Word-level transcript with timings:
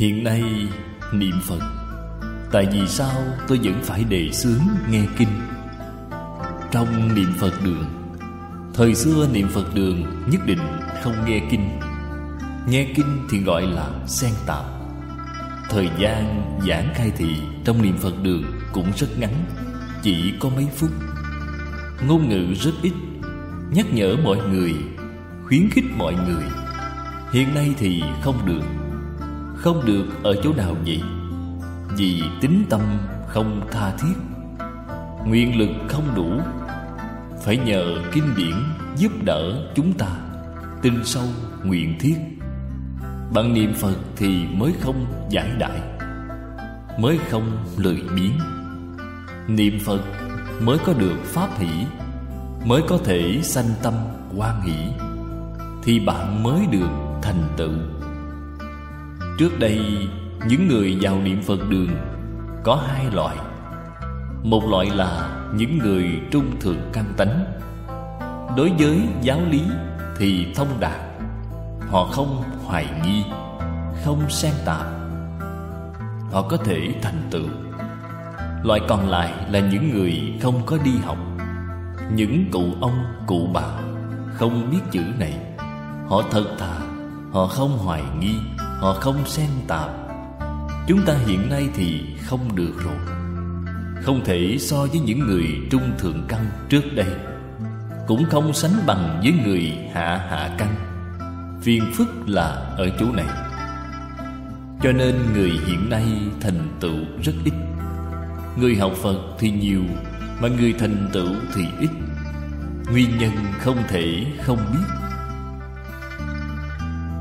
Hiện 0.00 0.24
nay, 0.24 0.42
niệm 1.12 1.34
Phật, 1.42 1.60
Tại 2.52 2.66
vì 2.72 2.88
sao 2.88 3.22
tôi 3.48 3.60
vẫn 3.62 3.74
phải 3.82 4.04
đề 4.04 4.30
xướng 4.32 4.60
nghe 4.90 5.02
kinh? 5.18 5.28
Trong 6.70 7.14
niệm 7.14 7.34
Phật 7.38 7.52
đường, 7.64 7.84
Thời 8.74 8.94
xưa 8.94 9.28
niệm 9.32 9.48
Phật 9.48 9.74
đường 9.74 10.06
nhất 10.30 10.40
định 10.46 10.58
không 11.02 11.14
nghe 11.26 11.40
kinh. 11.50 11.80
Nghe 12.68 12.86
kinh 12.96 13.26
thì 13.30 13.38
gọi 13.38 13.62
là 13.62 13.90
xen 14.06 14.30
tạp. 14.46 14.64
Thời 15.70 15.88
gian 15.98 16.42
giảng 16.68 16.94
khai 16.94 17.12
thị 17.16 17.34
trong 17.64 17.82
niệm 17.82 17.98
Phật 17.98 18.22
đường 18.22 18.44
cũng 18.72 18.92
rất 18.96 19.18
ngắn, 19.18 19.34
Chỉ 20.02 20.32
có 20.40 20.48
mấy 20.48 20.66
phút. 20.76 20.90
Ngôn 22.06 22.28
ngữ 22.28 22.54
rất 22.54 22.74
ít, 22.82 22.92
Nhắc 23.70 23.86
nhở 23.92 24.16
mọi 24.24 24.38
người, 24.48 24.74
Khuyến 25.46 25.70
khích 25.70 25.86
mọi 25.96 26.14
người. 26.14 26.44
Hiện 27.32 27.54
nay 27.54 27.74
thì 27.78 28.02
không 28.22 28.46
được. 28.46 28.89
Không 29.60 29.86
được 29.86 30.04
ở 30.22 30.36
chỗ 30.42 30.52
nào 30.56 30.76
vậy 30.86 31.02
Vì 31.96 32.22
tính 32.40 32.64
tâm 32.70 32.80
không 33.26 33.68
tha 33.70 33.92
thiết 33.96 34.14
Nguyện 35.26 35.58
lực 35.58 35.70
không 35.88 36.14
đủ, 36.14 36.30
Phải 37.44 37.56
nhờ 37.56 37.84
kinh 38.12 38.34
điển 38.36 38.54
giúp 38.96 39.12
đỡ 39.24 39.72
chúng 39.74 39.92
ta 39.92 40.08
Tin 40.82 41.04
sâu 41.04 41.24
nguyện 41.64 41.98
thiết. 42.00 42.16
Bằng 43.34 43.54
niệm 43.54 43.74
Phật 43.74 43.96
thì 44.16 44.46
mới 44.54 44.72
không 44.80 45.06
giải 45.30 45.50
đại, 45.58 45.80
Mới 46.98 47.18
không 47.30 47.58
lười 47.76 48.02
biếng. 48.16 48.38
Niệm 49.48 49.78
Phật 49.84 50.00
mới 50.60 50.78
có 50.86 50.92
được 50.92 51.16
pháp 51.24 51.48
hỷ, 51.58 51.86
Mới 52.64 52.82
có 52.88 52.98
thể 53.04 53.40
sanh 53.42 53.68
tâm 53.82 53.94
quan 54.36 54.62
hỷ, 54.62 55.06
Thì 55.82 56.00
bạn 56.00 56.42
mới 56.42 56.66
được 56.70 56.90
thành 57.22 57.42
tựu. 57.56 57.99
Trước 59.40 59.58
đây 59.58 60.08
những 60.48 60.68
người 60.68 60.98
vào 61.00 61.20
niệm 61.20 61.42
Phật 61.42 61.58
đường 61.68 61.88
Có 62.64 62.74
hai 62.86 63.06
loại. 63.12 63.36
Một 64.42 64.62
loại 64.70 64.90
là 64.90 65.40
những 65.54 65.78
người 65.78 66.04
trung 66.30 66.60
thượng 66.60 66.80
căn 66.92 67.04
tánh. 67.16 67.44
Đối 68.56 68.72
với 68.78 69.00
giáo 69.22 69.40
lý 69.50 69.62
thì 70.18 70.52
thông 70.54 70.80
đạt 70.80 71.00
Họ 71.88 72.04
không 72.04 72.42
hoài 72.64 72.86
nghi 73.04 73.24
Không 74.04 74.30
xen 74.30 74.52
tạp. 74.64 74.86
Họ 76.32 76.42
có 76.42 76.56
thể 76.56 76.94
thành 77.02 77.22
tựu. 77.30 77.48
Loại 78.62 78.80
còn 78.88 79.08
lại 79.08 79.32
là 79.50 79.60
những 79.60 79.90
người 79.90 80.38
không 80.42 80.62
có 80.66 80.78
đi 80.84 80.92
học. 81.04 81.18
Những 82.14 82.44
cụ 82.52 82.64
ông, 82.80 83.04
cụ 83.26 83.48
bà 83.54 83.68
Không 84.34 84.70
biết 84.70 84.80
chữ 84.90 85.02
này. 85.18 85.38
Họ 86.08 86.22
thật 86.30 86.44
thà 86.58 86.78
Họ 87.32 87.46
không 87.46 87.78
hoài 87.78 88.02
nghi. 88.20 88.34
Họ 88.80 88.94
không 88.94 89.26
xen 89.26 89.48
tạp. 89.68 89.90
Chúng 90.86 91.02
ta 91.06 91.14
hiện 91.26 91.50
nay 91.50 91.68
thì 91.74 92.00
không 92.26 92.56
được 92.56 92.72
rồi. 92.84 92.96
Không 94.02 94.24
thể 94.24 94.56
so 94.60 94.76
với 94.76 95.00
những 95.00 95.18
người 95.18 95.44
trung 95.70 95.90
thượng 95.98 96.24
căn 96.28 96.46
trước 96.68 96.82
đây. 96.94 97.14
Cũng 98.06 98.24
không 98.30 98.52
sánh 98.52 98.72
bằng 98.86 99.20
với 99.22 99.32
người 99.44 99.78
hạ 99.92 100.26
hạ 100.30 100.54
căn. 100.58 100.74
Phiền 101.62 101.82
phức 101.94 102.08
là 102.26 102.42
ở 102.76 102.88
chỗ 103.00 103.06
này. 103.12 103.26
Cho 104.82 104.92
nên 104.92 105.14
người 105.34 105.52
hiện 105.66 105.90
nay 105.90 106.04
thành 106.40 106.68
tựu 106.80 106.98
rất 107.22 107.32
ít. 107.44 107.54
Người 108.56 108.76
học 108.76 108.92
Phật 109.02 109.18
thì 109.38 109.50
nhiều, 109.50 109.82
Mà 110.40 110.48
người 110.48 110.72
thành 110.78 111.08
tựu 111.12 111.34
thì 111.54 111.62
ít. 111.80 111.90
Nguyên 112.92 113.18
nhân 113.18 113.32
không 113.58 113.76
thể 113.88 114.26
không 114.42 114.58
biết. 114.72 115.09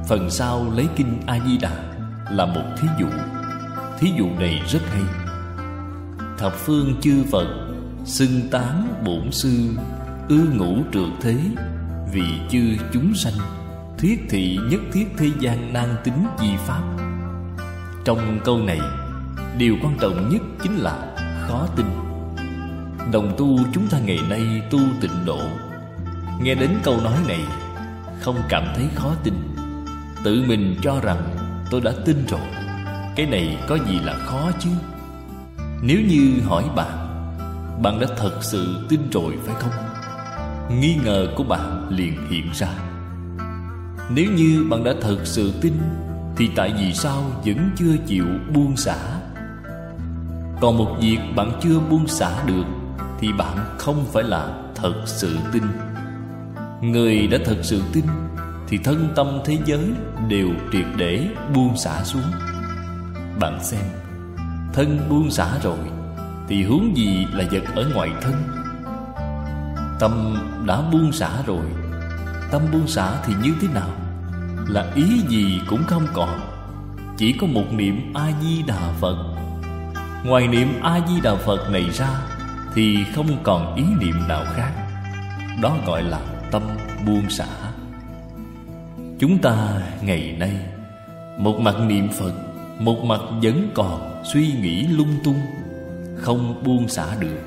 Phần 0.09 0.30
sau 0.30 0.72
lấy 0.75 0.88
kinh 0.96 1.22
A-di-đà 1.25 1.72
Là 2.31 2.46
một 2.46 2.64
thí 2.78 2.88
dụ. 3.00 3.08
Thí 4.00 4.12
dụ 4.18 4.25
này 4.40 4.62
rất 4.68 4.80
hay. 4.92 5.02
Thập 6.38 6.53
phương 6.53 6.96
chư 7.02 7.24
Phật 7.31 7.47
Xưng 8.06 8.50
tán 8.52 9.03
bổn 9.06 9.31
sư, 9.31 9.70
Ư 10.30 10.40
ngũ 10.53 10.78
trượt 10.94 11.09
thế, 11.22 11.38
Vì 12.14 12.24
chư 12.50 12.62
chúng 12.94 13.14
sanh 13.14 13.34
Thuyết 13.97 14.25
thị 14.30 14.59
nhất 14.70 14.81
thiết 14.94 15.06
thế 15.18 15.30
gian 15.40 15.74
nan 15.74 15.96
tính 16.03 16.26
di 16.40 16.58
pháp. 16.58 16.81
Trong 18.06 18.40
câu 18.46 18.58
này, 18.58 18.80
Điều 19.58 19.76
quan 19.84 19.97
trọng 20.02 20.30
nhất 20.30 20.41
chính 20.64 20.76
là 20.76 21.16
khó 21.47 21.68
tin. 21.76 21.86
Đồng 23.12 23.34
tu 23.38 23.59
chúng 23.74 23.88
ta 23.88 24.00
ngày 24.00 24.20
nay 24.30 24.62
tu 24.72 24.80
tịnh 25.02 25.26
độ. 25.26 25.40
Nghe 26.41 26.56
đến 26.56 26.70
câu 26.84 26.97
nói 27.03 27.18
này, 27.28 27.40
Không 28.22 28.38
cảm 28.50 28.64
thấy 28.76 28.86
khó 28.96 29.14
tin. 29.24 29.34
Tự 30.24 30.44
mình 30.47 30.75
cho 30.81 31.00
rằng 31.00 31.22
tôi 31.69 31.81
đã 31.81 31.91
tin 32.06 32.25
rồi. 32.28 32.40
Cái 33.16 33.25
này 33.25 33.57
có 33.68 33.78
gì 33.88 34.00
là 34.00 34.13
khó 34.13 34.52
chứ? 34.59 34.69
Nếu 35.81 35.97
như 36.07 36.41
hỏi 36.46 36.63
bạn 36.75 37.06
Bạn 37.81 38.00
đã 38.00 38.07
thật 38.18 38.38
sự 38.41 38.85
tin 38.90 39.00
rồi 39.12 39.38
phải 39.46 39.56
không? 39.59 39.72
Nghi 40.79 41.00
ngờ 41.03 41.28
của 41.35 41.44
bạn 41.44 41.88
liền 41.90 42.13
hiện 42.29 42.46
ra. 42.53 42.68
Nếu 44.09 44.31
như 44.31 44.66
bạn 44.69 44.84
đã 44.84 44.94
thật 45.02 45.18
sự 45.24 45.53
tin, 45.62 45.74
Thì 46.38 46.50
tại 46.56 46.74
vì 46.79 46.94
sao 46.94 47.24
vẫn 47.46 47.69
chưa 47.75 47.97
chịu 48.06 48.25
buông 48.53 48.78
xả? 48.78 48.97
Còn 50.62 50.78
một 50.78 50.97
việc 51.02 51.19
bạn 51.35 51.52
chưa 51.63 51.79
buông 51.79 52.08
xả 52.08 52.44
được, 52.46 52.66
Thì 53.19 53.34
bạn 53.38 53.58
không 53.78 54.06
phải 54.13 54.24
là 54.24 54.53
thật 54.75 55.03
sự 55.06 55.38
tin. 55.52 55.63
Người 56.81 57.28
đã 57.28 57.38
thật 57.46 57.58
sự 57.62 57.81
tin 57.94 58.06
thì 58.69 58.78
thân 58.78 59.09
tâm 59.16 59.40
thế 59.46 59.57
giới 59.66 59.91
đều 60.28 60.50
triệt 60.72 60.85
để 60.97 61.28
buông 61.53 61.78
xả 61.78 62.03
xuống. 62.03 62.31
Bạn 63.40 63.63
xem, 63.63 63.84
Thân 64.74 65.00
buông 65.09 65.31
xả 65.31 65.47
rồi 65.63 65.78
Thì 66.47 66.63
hướng 66.63 66.97
gì 66.97 67.28
là 67.34 67.44
vật 67.52 67.63
ở 67.75 67.91
ngoài 67.94 68.09
thân? 68.22 68.34
Tâm 70.00 70.38
đã 70.68 70.81
buông 70.81 71.12
xả 71.12 71.29
rồi, 71.46 71.66
Tâm 72.52 72.62
buông 72.72 72.88
xả 72.88 73.22
thì 73.25 73.34
như 73.44 73.53
thế 73.62 73.68
nào? 73.74 73.90
Là 74.68 74.91
ý 74.96 75.19
gì 75.28 75.62
cũng 75.69 75.84
không 75.88 76.08
còn, 76.13 76.40
Chỉ 77.18 77.34
có 77.34 77.47
một 77.47 77.66
niệm 77.72 78.13
A-di-đà 78.13 78.94
Phật. 79.00 79.18
Ngoài 80.25 80.47
niệm 80.47 80.79
A-di-đà 80.81 81.35
Phật 81.35 81.69
này 81.72 81.90
ra 81.90 82.09
Thì 82.75 82.97
không 83.16 83.44
còn 83.44 83.75
ý 83.75 83.84
niệm 84.00 84.28
nào 84.28 84.46
khác. 84.56 84.72
Đó 85.62 85.75
gọi 85.85 86.03
là 86.03 86.19
tâm 86.52 86.62
buông 87.06 87.29
xả. 87.29 87.69
Chúng 89.19 89.38
ta 89.38 89.81
ngày 90.02 90.35
nay. 90.40 90.52
Một 91.38 91.59
mặt 91.59 91.75
niệm 91.88 92.09
Phật, 92.09 92.34
Một 92.80 93.03
mặt 93.03 93.22
vẫn 93.41 93.72
còn 93.74 94.24
suy 94.24 94.53
nghĩ 94.62 94.88
lung 94.88 95.16
tung, 95.24 95.40
Không 96.16 96.63
buông 96.63 96.88
xả 96.88 97.06
được. 97.19 97.40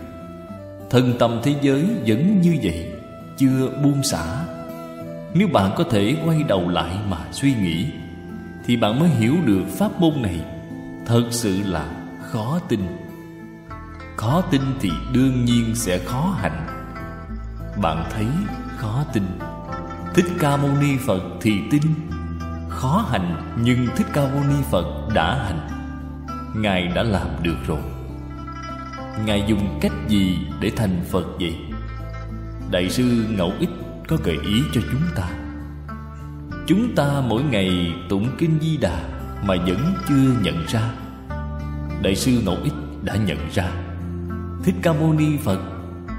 Thân 0.90 1.12
tâm 1.18 1.40
thế 1.42 1.54
giới 1.62 1.86
vẫn 2.06 2.40
như 2.40 2.56
vậy, 2.62 2.92
Chưa 3.36 3.70
buông 3.84 4.02
xả. 4.02 4.44
Nếu 5.34 5.48
bạn 5.48 5.70
có 5.76 5.84
thể 5.84 6.16
quay 6.24 6.42
đầu 6.42 6.68
lại 6.68 6.96
mà 7.08 7.18
suy 7.32 7.54
nghĩ, 7.54 7.86
Thì 8.64 8.76
bạn 8.76 8.98
mới 9.00 9.08
hiểu 9.08 9.34
được 9.44 9.64
pháp 9.78 10.00
môn 10.00 10.22
này 10.22 10.40
Thật 11.06 11.24
sự 11.30 11.62
là 11.64 11.86
khó 12.22 12.60
tin. 12.68 12.80
Khó 14.16 14.40
tin 14.40 14.62
thì 14.80 14.90
đương 15.12 15.44
nhiên 15.44 15.74
sẽ 15.74 15.98
khó 15.98 16.36
hành. 16.38 16.66
Bạn 17.82 18.04
thấy 18.10 18.26
khó 18.76 19.04
tin. 19.12 19.22
Thích 20.14 20.26
Ca 20.38 20.56
Mâu 20.56 20.70
Ni 20.80 20.96
Phật 20.96 21.22
thì 21.40 21.60
tin. 21.70 21.82
Khó 22.68 23.06
hành, 23.10 23.54
nhưng 23.62 23.86
Thích 23.96 24.06
Ca 24.12 24.20
Mâu 24.20 24.40
Ni 24.48 24.62
Phật 24.70 24.84
đã 25.14 25.34
hành. 25.34 25.68
Ngài 26.56 26.88
đã 26.88 27.02
làm 27.02 27.28
được 27.42 27.56
rồi. 27.66 27.78
Ngài 29.26 29.44
dùng 29.46 29.78
cách 29.80 29.92
gì 30.08 30.38
để 30.60 30.70
thành 30.76 31.04
Phật 31.10 31.24
vậy? 31.40 31.56
Đại 32.70 32.90
sư 32.90 33.26
Ngẫu 33.30 33.52
Ích 33.58 33.70
có 34.08 34.16
gợi 34.24 34.38
ý 34.44 34.62
cho 34.72 34.80
chúng 34.92 35.02
ta. 35.16 35.24
Chúng 36.66 36.94
ta 36.94 37.22
mỗi 37.28 37.42
ngày 37.42 37.94
tụng 38.08 38.28
kinh 38.38 38.58
Di 38.60 38.76
Đà 38.76 39.00
Mà 39.44 39.54
vẫn 39.66 39.94
chưa 40.08 40.34
nhận 40.42 40.66
ra. 40.68 40.90
Đại 42.02 42.14
sư 42.14 42.42
Ngẫu 42.44 42.56
Ích 42.64 42.74
đã 43.02 43.16
nhận 43.16 43.38
ra. 43.54 43.70
Thích 44.64 44.74
Ca 44.82 44.92
Mâu 44.92 45.12
Ni 45.12 45.36
Phật, 45.36 45.60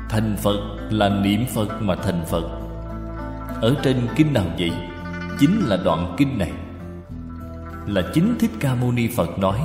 Thành 0.09 0.35
Phật 0.43 0.59
là 0.89 1.09
niệm 1.09 1.45
Phật 1.53 1.81
mà 1.81 1.95
thành 1.95 2.25
Phật. 2.29 2.62
Ở 3.63 3.75
trên 3.83 4.07
kinh 4.15 4.33
nào 4.33 4.45
vậy? 4.59 4.71
Chính 5.39 5.59
là 5.59 5.77
đoạn 5.77 6.15
kinh 6.17 6.37
này. 6.37 6.51
Là 7.87 8.01
chính 8.13 8.35
Thích 8.39 8.51
Ca 8.59 8.75
Mâu 8.75 8.91
Ni 8.91 9.07
Phật 9.07 9.39
nói, 9.39 9.59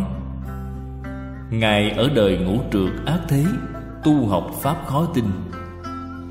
Ngài 1.51 1.91
ở 1.91 2.11
đời 2.15 2.39
ngũ 2.39 2.59
trượt 2.73 3.07
ác 3.07 3.21
thế, 3.29 3.45
Tu 4.05 4.29
học 4.29 4.51
Pháp 4.63 4.77
khó 4.87 5.07
tin. 5.15 5.25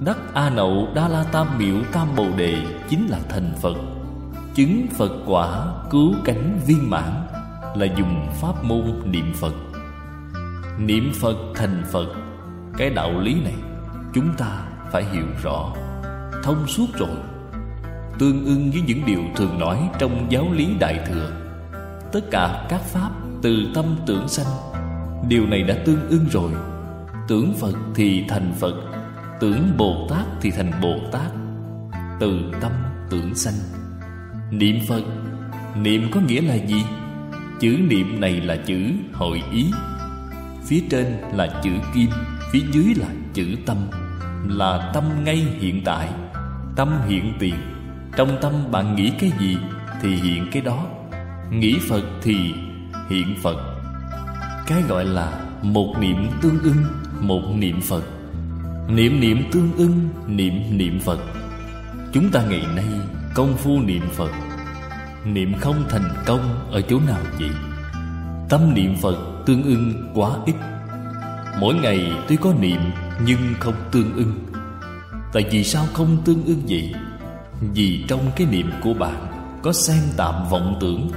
Đắc 0.06 0.18
A 0.34 0.50
Nậu 0.50 0.88
Đa 0.96 1.08
La 1.08 1.24
Tam 1.24 1.58
Miệu 1.58 1.76
Tam 1.92 2.08
Bồ 2.16 2.28
Đề 2.38 2.66
Chính 2.90 3.08
là 3.08 3.20
thành 3.30 3.52
Phật. 3.62 3.78
Chứng 4.56 4.88
Phật 4.98 5.12
quả 5.26 5.68
cứu 5.90 6.14
cánh 6.26 6.60
viên 6.68 6.90
mãn 6.90 7.12
Là 7.76 7.86
dùng 7.98 8.28
pháp 8.42 8.64
môn 8.64 8.84
niệm 9.06 9.34
Phật. 9.36 9.54
Niệm 10.80 11.12
Phật 11.22 11.38
thành 11.56 11.84
Phật, 11.92 12.08
Cái 12.78 12.90
đạo 12.90 13.20
lý 13.20 13.34
này 13.34 13.56
Chúng 14.14 14.30
ta 14.38 14.62
phải 14.92 15.04
hiểu 15.04 15.26
rõ. 15.44 15.74
Thông 16.44 16.68
suốt 16.68 16.88
rồi 16.94 17.18
Tương 18.20 18.46
ưng 18.46 18.72
với 18.72 18.82
những 18.88 19.06
điều 19.06 19.22
thường 19.36 19.60
nói 19.60 19.90
Trong 20.00 20.28
giáo 20.30 20.52
lý 20.54 20.68
Đại 20.80 21.00
Thừa. 21.08 21.32
Tất 22.12 22.22
cả 22.32 22.66
các 22.70 22.82
pháp 22.82 23.12
từ 23.42 23.68
tâm 23.76 23.86
tưởng 24.06 24.28
sanh, 24.28 24.48
Điều 25.30 25.46
này 25.46 25.64
đã 25.64 25.76
tương 25.86 26.10
ưng 26.10 26.26
rồi. 26.32 26.52
Tưởng 27.28 27.54
Phật 27.60 27.76
thì 27.96 28.26
thành 28.30 28.54
Phật, 28.60 28.76
Tưởng 29.40 29.72
Bồ 29.78 30.08
Tát 30.10 30.26
thì 30.42 30.52
thành 30.52 30.72
Bồ 30.82 30.96
Tát. 31.12 31.32
Từ 32.20 32.52
tâm 32.62 32.72
tưởng 33.10 33.36
sanh. 33.36 33.54
Niệm 34.52 34.76
Phật, 34.88 35.04
Niệm 35.82 36.12
có 36.12 36.22
nghĩa 36.28 36.42
là 36.42 36.56
gì? 36.56 36.84
Chữ 37.60 37.78
niệm 37.90 38.22
này 38.22 38.42
là 38.42 38.56
chữ 38.56 38.92
hội 39.14 39.42
ý. 39.52 39.66
Phía 40.66 40.84
trên 40.90 41.06
là 41.34 41.62
chữ 41.64 41.72
kim, 41.94 42.10
Phía 42.52 42.62
dưới 42.72 42.96
là 42.96 43.08
chữ 43.34 43.56
tâm. 43.66 43.78
Là 44.48 44.92
tâm 44.94 45.04
ngay 45.24 45.36
hiện 45.60 45.82
tại, 45.86 46.10
Tâm 46.76 47.02
hiện 47.08 47.34
tiền. 47.40 47.77
Trong 48.18 48.38
tâm 48.42 48.54
bạn 48.72 48.96
nghĩ 48.96 49.12
cái 49.20 49.32
gì 49.40 49.58
Thì 50.02 50.16
hiện 50.16 50.48
cái 50.52 50.62
đó. 50.62 50.86
Nghĩ 51.52 51.80
Phật 51.90 52.04
thì 52.22 52.54
hiện 53.10 53.36
Phật. 53.44 53.58
Cái 54.68 54.82
gọi 54.88 55.06
là 55.06 55.40
Một 55.62 55.96
niệm 56.00 56.28
tương 56.42 56.60
ưng, 56.64 56.84
Một 57.22 57.42
niệm 57.56 57.82
Phật. 57.82 58.04
Niệm 58.88 59.20
niệm 59.20 59.44
tương 59.52 59.72
ưng, 59.78 60.10
Niệm 60.28 60.78
niệm 60.78 61.00
Phật. 61.00 61.20
Chúng 62.14 62.30
ta 62.30 62.44
ngày 62.50 62.66
nay 62.76 62.86
công 63.36 63.58
phu 63.58 63.80
niệm 63.80 64.04
Phật. 64.14 64.32
Niệm 65.26 65.54
không 65.60 65.84
thành 65.90 66.14
công 66.26 66.70
ở 66.72 66.82
chỗ 66.82 67.00
nào 67.08 67.22
vậy? 67.40 67.50
Tâm 68.50 68.74
niệm 68.74 68.96
Phật 69.02 69.44
tương 69.46 69.64
ưng 69.64 70.12
quá 70.14 70.32
ít. 70.46 70.56
Mỗi 71.60 71.76
ngày 71.76 72.12
tuy 72.28 72.36
có 72.36 72.54
niệm 72.60 72.82
nhưng 73.26 73.54
không 73.60 73.76
tương 73.92 74.16
ưng. 74.16 74.34
Tại 75.34 75.46
vì 75.52 75.64
sao 75.64 75.86
không 75.94 76.18
tương 76.26 76.46
ưng 76.46 76.62
vậy? 76.68 76.94
Vì 77.62 78.06
trong 78.08 78.32
cái 78.36 78.48
niệm 78.48 78.72
của 78.84 78.94
bạn, 78.94 79.28
có 79.64 79.74
xen 79.74 80.02
tạm 80.18 80.50
vọng 80.50 80.78
tưởng, 80.82 81.10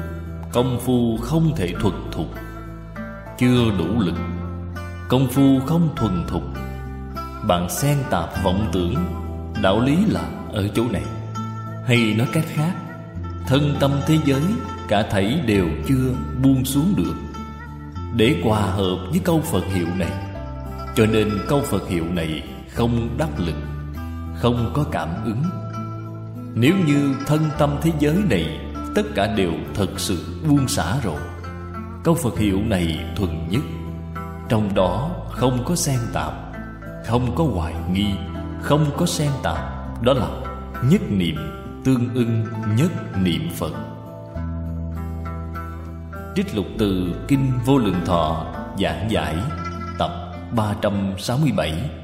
Công 0.53 0.81
phu 0.81 1.17
không 1.17 1.53
thể 1.57 1.75
thuần 1.81 1.95
thục, 2.13 2.27
Chưa 3.39 3.71
đủ 3.79 4.01
lực. 4.01 4.15
Công 5.09 5.29
phu 5.29 5.61
không 5.67 5.89
thuần 5.97 6.25
thục, 6.29 6.43
Bạn 7.47 7.71
xen 7.71 7.99
tạp 8.11 8.45
vọng 8.45 8.69
tưởng, 8.73 8.95
Đạo 9.63 9.81
lý 9.81 9.97
là 10.09 10.31
ở 10.53 10.69
chỗ 10.75 10.85
này. 10.93 11.03
Hay 11.87 12.15
nói 12.19 12.27
cách 12.33 12.45
khác, 12.47 12.73
Thân 13.47 13.77
tâm 13.81 13.91
thế 14.07 14.19
giới, 14.25 14.43
Cả 14.89 15.03
thảy 15.11 15.41
đều 15.47 15.67
chưa 15.89 16.13
buông 16.43 16.65
xuống 16.65 16.95
được. 16.97 17.15
Để 18.17 18.41
hòa 18.45 18.61
hợp 18.61 18.97
với 19.11 19.21
câu 19.25 19.41
Phật 19.41 19.65
hiệu 19.75 19.87
này, 19.99 20.13
Cho 20.97 21.07
nên 21.07 21.31
câu 21.49 21.61
Phật 21.61 21.89
hiệu 21.89 22.05
này 22.05 22.43
Không 22.75 23.09
đắc 23.19 23.31
lực, 23.39 23.57
Không 24.37 24.73
có 24.75 24.85
cảm 24.93 25.09
ứng. 25.25 25.60
Nếu 26.55 26.75
như 26.87 27.15
thân 27.27 27.41
tâm 27.59 27.77
thế 27.83 27.93
giới 27.99 28.17
này, 28.31 28.61
Tất 28.95 29.03
cả 29.15 29.27
đều 29.27 29.53
thật 29.75 29.89
sự 29.97 30.41
buông 30.49 30.69
xả 30.69 30.97
rồi. 31.03 31.21
Câu 32.05 32.15
Phật 32.15 32.39
hiệu 32.39 32.59
này 32.63 33.05
thuần 33.17 33.49
nhất. 33.49 33.63
Trong 34.49 34.75
đó 34.75 35.11
không 35.31 35.65
có 35.65 35.77
xen 35.77 35.99
tạp, 36.13 36.33
Không 37.07 37.35
có 37.35 37.45
hoài 37.45 37.75
nghi, 37.93 38.07
Không 38.63 38.91
có 38.97 39.07
xen 39.07 39.31
tạp. 39.43 39.59
Đó 40.03 40.13
là 40.13 40.29
nhất 40.91 41.01
niệm, 41.11 41.37
tương 41.85 42.15
ưng 42.15 42.47
nhất 42.77 42.91
niệm 43.23 43.49
Phật. 43.57 43.73
Trích 46.37 46.55
lục 46.55 46.67
từ 46.79 47.15
Kinh 47.29 47.53
Vô 47.65 47.79
Lượng 47.79 48.01
Thọ 48.05 48.47
Giảng 48.79 49.11
giải 49.11 49.37
Tập 49.99 50.11
367 50.57 52.00